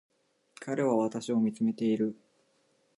[0.59, 2.15] 彼は私を見つめている